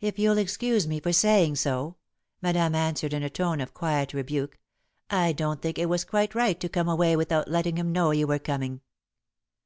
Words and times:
"If 0.00 0.18
you'll 0.18 0.38
excuse 0.38 0.88
me 0.88 0.98
for 0.98 1.12
saying 1.12 1.56
so," 1.56 1.96
Madame 2.40 2.74
answered, 2.74 3.12
in 3.12 3.22
a 3.22 3.28
tone 3.28 3.60
of 3.60 3.74
quiet 3.74 4.14
rebuke, 4.14 4.58
"I 5.10 5.32
don't 5.34 5.60
think 5.60 5.78
it 5.78 5.90
was 5.90 6.06
quite 6.06 6.34
right 6.34 6.58
to 6.58 6.70
come 6.70 6.88
away 6.88 7.16
without 7.16 7.48
letting 7.48 7.76
him 7.76 7.92
know 7.92 8.12
you 8.12 8.26
were 8.26 8.38
coming." 8.38 8.80